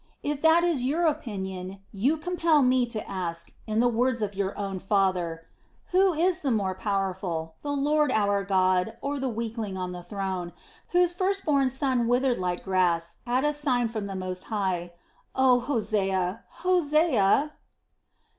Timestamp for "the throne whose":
9.91-11.13